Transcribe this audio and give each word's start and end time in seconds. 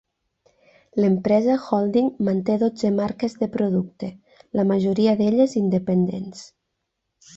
L'empresa 1.01 1.57
holding 1.65 2.07
manté 2.29 2.55
dotze 2.63 2.91
marques 3.01 3.37
de 3.43 3.49
producte, 3.57 4.09
la 4.61 4.67
majoria 4.73 5.15
d'elles 5.21 5.55
independents. 5.65 6.43